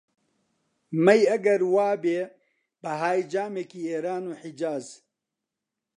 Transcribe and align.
مەی 1.05 1.21
ئەگەر 1.31 1.61
وا 1.73 1.89
بێ 2.03 2.21
بەهای 2.81 3.19
جامێکی، 3.31 3.89
ئێران 3.91 4.23
و 4.27 4.33
حیجاز 4.41 4.87